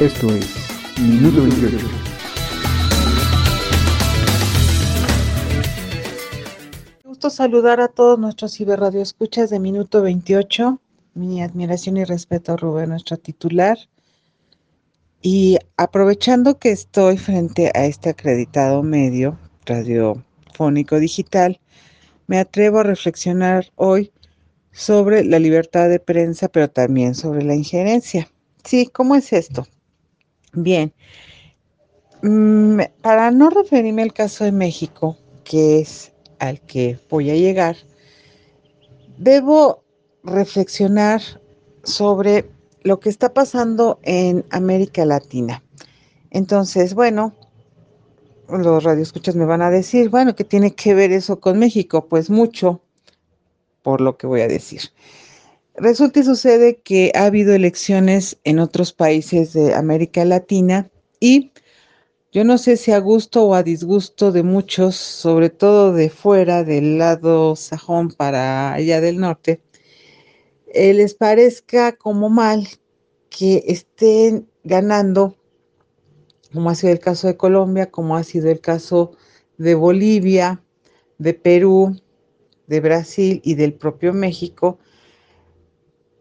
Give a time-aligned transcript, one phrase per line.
[0.00, 0.46] Esto es
[0.98, 2.10] Minuto 28.
[7.20, 10.80] gusto saludar a todos nuestros ciberradioescuchas de Minuto 28.
[11.12, 13.76] Mi admiración y respeto a Rubén, nuestro titular.
[15.20, 21.60] Y aprovechando que estoy frente a este acreditado medio radiofónico digital,
[22.26, 24.12] me atrevo a reflexionar hoy
[24.72, 28.28] sobre la libertad de prensa, pero también sobre la injerencia.
[28.64, 29.66] Sí, ¿cómo es esto?
[30.52, 30.92] Bien,
[32.22, 37.76] mm, para no referirme al caso de México, que es al que voy a llegar,
[39.18, 39.84] debo
[40.24, 41.20] reflexionar
[41.84, 42.50] sobre
[42.82, 45.62] lo que está pasando en América Latina.
[46.30, 47.34] Entonces, bueno,
[48.48, 52.06] los radioescuchas me van a decir, bueno, ¿qué tiene que ver eso con México?
[52.08, 52.82] Pues mucho,
[53.90, 54.82] por lo que voy a decir.
[55.74, 61.50] Resulta y sucede que ha habido elecciones en otros países de América Latina y
[62.30, 66.62] yo no sé si a gusto o a disgusto de muchos, sobre todo de fuera,
[66.62, 69.60] del lado sajón para allá del norte,
[70.72, 72.68] eh, les parezca como mal
[73.28, 75.36] que estén ganando,
[76.52, 79.16] como ha sido el caso de Colombia, como ha sido el caso
[79.58, 80.62] de Bolivia,
[81.18, 81.96] de Perú,
[82.70, 84.78] de Brasil y del propio México,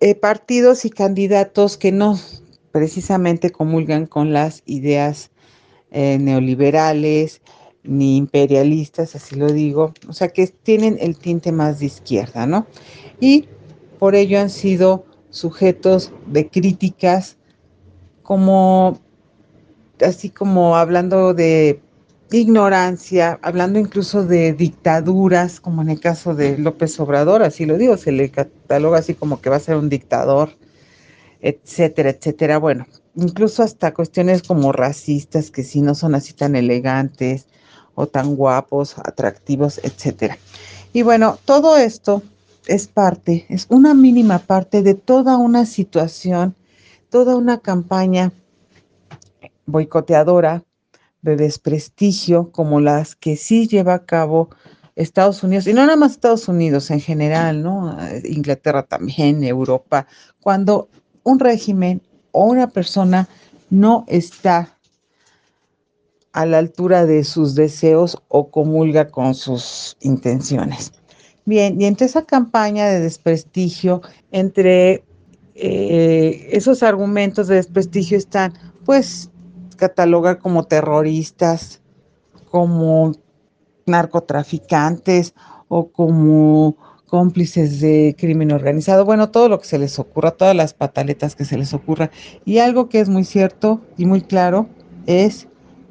[0.00, 2.20] eh, partidos y candidatos que no
[2.70, 5.30] precisamente comulgan con las ideas
[5.90, 7.40] eh, neoliberales
[7.82, 12.66] ni imperialistas, así lo digo, o sea que tienen el tinte más de izquierda, ¿no?
[13.20, 13.48] Y
[13.98, 17.38] por ello han sido sujetos de críticas
[18.22, 19.00] como,
[20.00, 21.80] así como hablando de
[22.38, 27.96] ignorancia, hablando incluso de dictaduras, como en el caso de López Obrador, así lo digo,
[27.96, 30.50] se le cataloga así como que va a ser un dictador,
[31.40, 32.58] etcétera, etcétera.
[32.58, 37.46] Bueno, incluso hasta cuestiones como racistas, que si no son así tan elegantes
[37.94, 40.36] o tan guapos, atractivos, etcétera.
[40.92, 42.22] Y bueno, todo esto
[42.66, 46.54] es parte, es una mínima parte de toda una situación,
[47.10, 48.32] toda una campaña
[49.66, 50.64] boicoteadora
[51.24, 54.50] de desprestigio como las que sí lleva a cabo
[54.94, 57.96] Estados Unidos, y no nada más Estados Unidos en general, ¿no?
[58.24, 60.06] Inglaterra también, Europa,
[60.40, 60.88] cuando
[61.24, 63.28] un régimen o una persona
[63.70, 64.78] no está
[66.32, 70.92] a la altura de sus deseos o comulga con sus intenciones.
[71.46, 75.04] Bien, y entre esa campaña de desprestigio, entre
[75.54, 78.52] eh, esos argumentos de desprestigio están,
[78.84, 79.30] pues,
[79.74, 81.80] catalogar como terroristas,
[82.50, 83.12] como
[83.86, 85.34] narcotraficantes
[85.68, 86.76] o como
[87.06, 91.44] cómplices de crimen organizado, bueno, todo lo que se les ocurra, todas las pataletas que
[91.44, 92.10] se les ocurra.
[92.44, 94.68] Y algo que es muy cierto y muy claro
[95.06, 95.46] es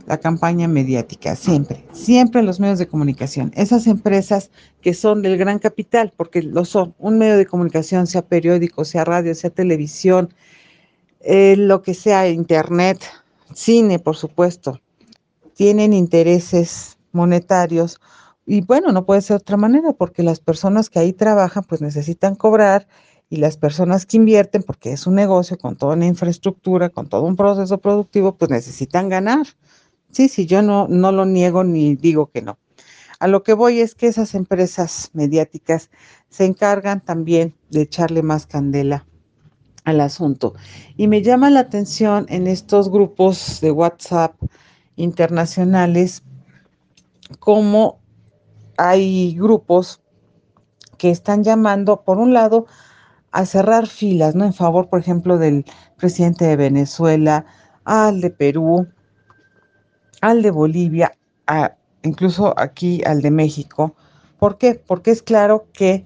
[0.06, 4.52] la campaña mediática, siempre, siempre los medios de comunicación, esas empresas
[4.82, 9.06] que son del gran capital, porque lo son, un medio de comunicación, sea periódico, sea
[9.06, 10.34] radio, sea televisión,
[11.22, 13.00] eh, lo que sea, internet,
[13.56, 14.80] cine, por supuesto,
[15.56, 18.00] tienen intereses monetarios
[18.46, 21.82] y bueno, no puede ser de otra manera porque las personas que ahí trabajan pues
[21.82, 22.88] necesitan cobrar
[23.30, 27.24] y las personas que invierten, porque es un negocio con toda una infraestructura, con todo
[27.24, 29.48] un proceso productivo, pues necesitan ganar.
[30.12, 32.60] Sí, sí, yo no, no lo niego ni digo que no.
[33.20, 35.90] A lo que voy es que esas empresas mediáticas
[36.30, 39.06] se encargan también de echarle más candela
[39.86, 40.54] al asunto.
[40.98, 44.36] Y me llama la atención en estos grupos de WhatsApp
[44.96, 46.24] internacionales
[47.40, 48.00] cómo
[48.78, 50.02] hay grupos
[50.98, 52.66] que están llamando, por un lado,
[53.32, 54.46] a cerrar filas, ¿no?
[54.46, 55.66] En favor, por ejemplo, del
[55.98, 57.46] presidente de Venezuela,
[57.84, 58.88] al de Perú,
[60.22, 61.12] al de Bolivia,
[62.04, 63.96] incluso aquí al de México.
[64.38, 64.76] ¿Por qué?
[64.76, 66.06] Porque es claro que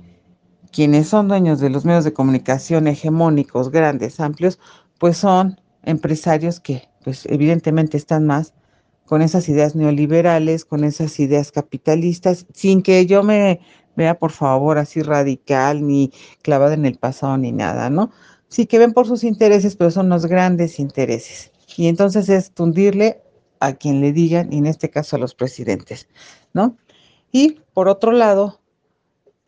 [0.77, 4.59] quienes son dueños de los medios de comunicación hegemónicos, grandes, amplios,
[4.99, 8.53] pues son empresarios que pues evidentemente están más
[9.05, 13.59] con esas ideas neoliberales, con esas ideas capitalistas, sin que yo me
[13.95, 16.11] vea, por favor, así radical, ni
[16.43, 18.11] clavada en el pasado, ni nada, ¿no?
[18.47, 21.51] Sí que ven por sus intereses, pero son los grandes intereses.
[21.75, 23.23] Y entonces es tundirle
[23.61, 26.07] a quien le digan, y en este caso a los presidentes,
[26.53, 26.77] ¿no?
[27.31, 28.61] Y por otro lado,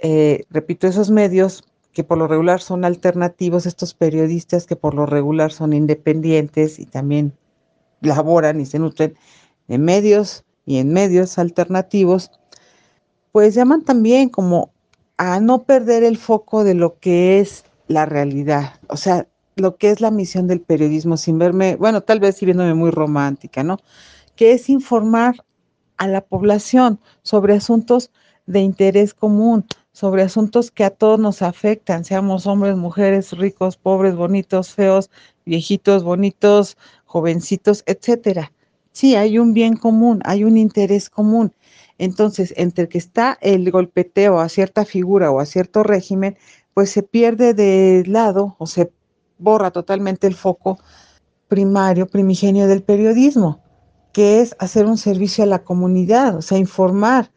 [0.02, 1.64] eh, repito, esos medios
[1.94, 6.86] que por lo regular son alternativos, estos periodistas que por lo regular son independientes y
[6.86, 7.34] también
[8.02, 9.16] laboran y se nutren
[9.68, 12.32] en medios y en medios alternativos,
[13.32, 14.72] pues llaman también como
[15.18, 19.90] a no perder el foco de lo que es la realidad, o sea, lo que
[19.90, 23.80] es la misión del periodismo sin verme, bueno, tal vez sí viéndome muy romántica, ¿no?
[24.36, 25.36] Que es informar
[25.98, 28.12] a la población sobre asuntos
[28.46, 34.16] de interés común, sobre asuntos que a todos nos afectan, seamos hombres, mujeres, ricos, pobres,
[34.16, 35.10] bonitos, feos,
[35.46, 38.52] viejitos, bonitos, jovencitos, etcétera.
[38.92, 41.54] Sí, hay un bien común, hay un interés común.
[41.98, 46.38] Entonces, entre que está el golpeteo a cierta figura o a cierto régimen,
[46.74, 48.92] pues se pierde de lado o se
[49.38, 50.80] borra totalmente el foco
[51.48, 53.62] primario, primigenio del periodismo,
[54.14, 57.32] que es hacer un servicio a la comunidad, o sea, informar,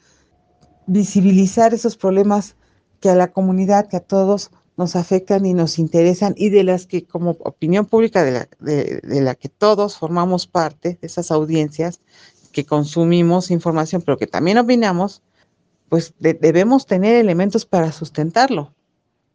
[0.87, 2.57] visibilizar esos problemas
[3.01, 6.87] que a la comunidad, que a todos nos afectan y nos interesan y de las
[6.87, 12.01] que como opinión pública de la, de, la que todos formamos parte, de esas audiencias
[12.53, 15.23] que consumimos información, pero que también opinamos,
[15.89, 18.73] pues debemos tener elementos para sustentarlo,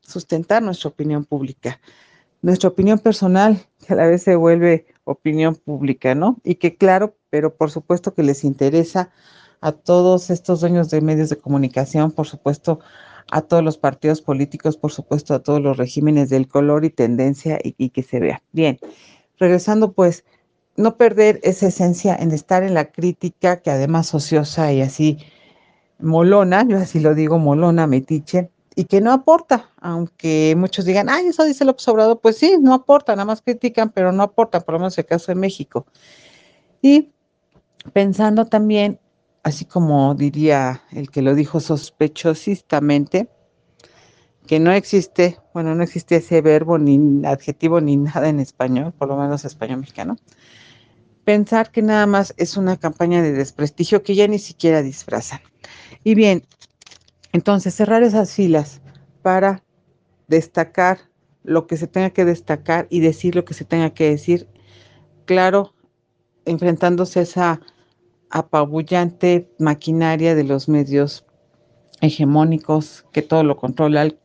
[0.02, 1.80] sustentar nuestra opinión pública,
[2.42, 6.40] nuestra opinión personal, que a la vez se vuelve opinión pública, ¿no?
[6.44, 9.12] Y que claro, pero por supuesto que les interesa
[9.62, 12.80] a todos estos dueños de medios de comunicación, por supuesto,
[13.32, 17.60] a todos los partidos políticos, por supuesto, a todos los regímenes del color y tendencia
[17.62, 18.42] y, que se vea.
[18.52, 18.80] Bien,
[19.38, 20.24] regresando pues,
[20.76, 25.18] no perder esa esencia en estar en la crítica, que además ociosa y así
[26.00, 31.28] molona, yo así lo digo, molona, metiche, y que no aporta, aunque muchos digan, ay,
[31.28, 34.74] eso dice López Obrador, pues sí, no aporta, nada más critican, pero no aportan, por
[34.74, 35.88] lo menos el caso de México.
[36.80, 37.10] Y
[37.92, 39.00] pensando también
[39.48, 43.30] así como diría el que lo dijo sospechosistamente,
[44.46, 49.08] que no existe, bueno, no existe ese verbo ni adjetivo ni nada en español, por
[49.08, 50.18] lo menos español mexicano.
[51.24, 55.40] Pensar que nada más es una campaña de desprestigio que ya ni siquiera disfrazan.
[56.04, 56.44] Y bien,
[57.32, 58.82] entonces cerrar esas filas
[59.22, 59.64] para
[60.28, 61.00] destacar
[61.44, 64.50] lo que se tenga que destacar y decir lo que se tenga que decir,
[65.24, 65.74] claro,
[66.44, 67.62] enfrentándose a esa
[68.30, 71.26] apabullante maquinaria de los medios
[72.02, 74.16] hegemónicos que todo lo controlan,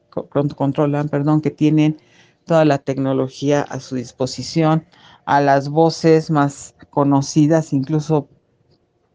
[0.57, 1.99] controlan, perdón, que tienen
[2.45, 4.85] toda la tecnología a su disposición,
[5.25, 8.29] a las voces más conocidas, incluso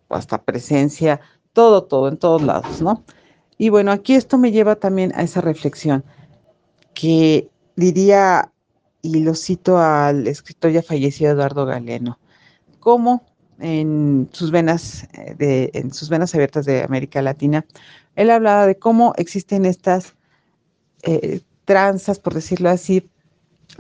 [0.10, 1.20] hasta presencia,
[1.54, 3.04] todo, todo, en todos lados, ¿no?
[3.58, 6.04] Y bueno, aquí esto me lleva también a esa reflexión
[6.94, 8.52] que diría,
[9.02, 12.20] y lo cito al escritor ya fallecido Eduardo Galeno,
[12.80, 13.24] cómo
[13.60, 17.66] en sus venas, eh, de, en sus venas abiertas de América Latina,
[18.16, 20.16] él hablaba de cómo existen estas
[21.04, 23.10] eh, tranzas, por decirlo así,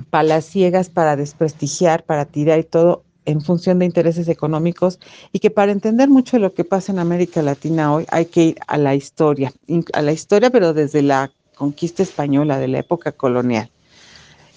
[0.09, 4.99] palaciegas para desprestigiar, para tirar y todo en función de intereses económicos
[5.33, 8.43] y que para entender mucho de lo que pasa en América Latina hoy hay que
[8.43, 9.51] ir a la historia,
[9.93, 13.69] a la historia pero desde la conquista española, de la época colonial,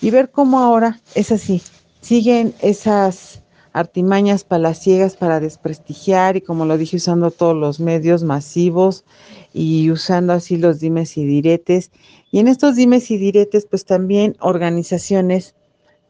[0.01, 1.63] y ver cómo ahora es así,
[2.01, 3.40] siguen esas
[3.73, 9.05] artimañas palaciegas para desprestigiar y como lo dije usando todos los medios masivos
[9.53, 11.91] y usando así los dimes y diretes.
[12.31, 15.55] Y en estos dimes y diretes pues también organizaciones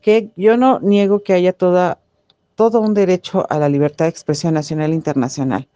[0.01, 2.01] que yo no niego que haya toda,
[2.55, 5.69] todo un derecho a la libertad de expresión nacional e internacional,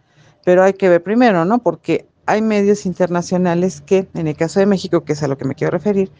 [0.43, 1.59] pero hay que ver primero, ¿no?
[1.59, 5.45] Porque hay medios internacionales que, en el caso de México, que es a lo que
[5.45, 6.11] me quiero referir,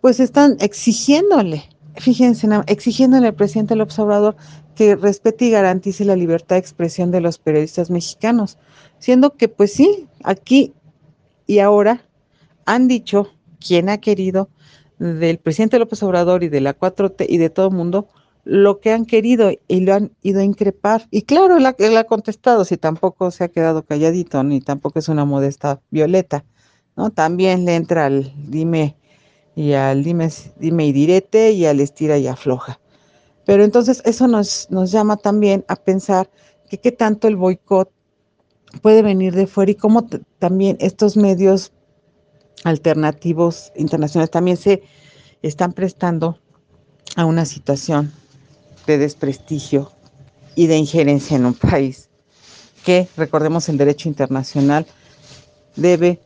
[0.00, 4.36] pues están exigiéndole fíjense, exigiéndole al presidente del observador
[4.74, 8.58] que respete y garantice la libertad de expresión de los periodistas mexicanos,
[8.98, 10.74] siendo que pues sí, aquí
[11.46, 12.02] y ahora
[12.64, 14.50] han dicho quien ha querido
[14.98, 18.08] del presidente López Obrador y de la 4T y de todo el mundo
[18.44, 21.08] lo que han querido y lo han ido a increpar.
[21.10, 25.08] Y claro, él ha, ha contestado, si tampoco se ha quedado calladito, ni tampoco es
[25.08, 26.44] una modesta violeta,
[26.96, 27.10] ¿no?
[27.10, 28.96] También le entra al dime
[29.56, 32.78] y al dime, dime y direte y al estira y afloja.
[33.46, 36.30] Pero entonces eso nos, nos llama también a pensar
[36.68, 37.90] que qué tanto el boicot
[38.82, 40.06] puede venir de fuera y cómo
[40.38, 41.72] también estos medios
[42.64, 44.82] alternativos internacionales también se
[45.42, 46.38] están prestando
[47.16, 48.12] a una situación
[48.86, 49.90] de desprestigio
[50.54, 52.10] y de injerencia en un país
[52.84, 54.86] que, recordemos, el derecho internacional
[55.76, 56.20] debe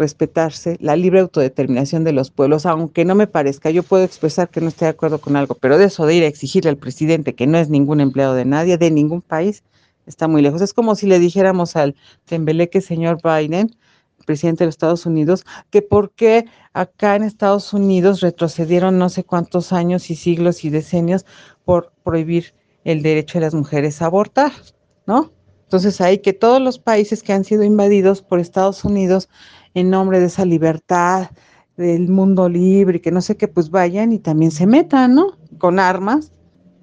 [0.00, 4.60] respetarse la libre autodeterminación de los pueblos, aunque no me parezca, yo puedo expresar que
[4.60, 7.34] no estoy de acuerdo con algo, pero de eso de ir a exigirle al presidente
[7.34, 9.62] que no es ningún empleado de nadie, de ningún país,
[10.06, 10.62] está muy lejos.
[10.62, 13.76] Es como si le dijéramos al tembeleque señor Biden,
[14.24, 19.24] presidente de los Estados Unidos, que por qué acá en Estados Unidos retrocedieron no sé
[19.24, 21.26] cuántos años y siglos y decenios
[21.64, 22.54] por prohibir
[22.84, 24.52] el derecho de las mujeres a abortar,
[25.06, 25.32] ¿no?
[25.70, 29.28] Entonces hay que todos los países que han sido invadidos por Estados Unidos
[29.74, 31.30] en nombre de esa libertad,
[31.76, 35.38] del mundo libre que no sé qué, pues vayan y también se metan, ¿no?
[35.58, 36.32] Con armas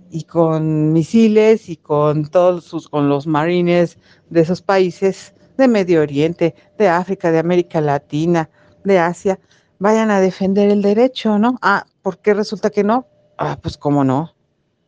[0.09, 3.97] y con misiles y con todos sus, con los marines
[4.29, 8.49] de esos países de Medio Oriente, de África, de América Latina,
[8.85, 9.37] de Asia,
[9.79, 11.57] vayan a defender el derecho, ¿no?
[11.61, 13.05] Ah, ¿por qué resulta que no?
[13.37, 14.33] Ah, pues cómo no,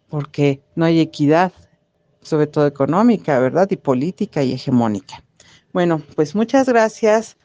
[0.08, 1.51] porque no hay equidad,
[2.22, 3.68] sobre todo económica, ¿verdad?
[3.72, 5.24] Y política y hegemónica.
[5.74, 7.38] Bueno, pues muchas gracias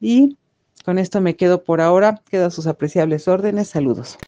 [0.00, 0.36] y
[0.84, 2.22] con esto me quedo por ahora.
[2.30, 3.68] Quedan sus apreciables órdenes.
[3.68, 4.18] Saludos.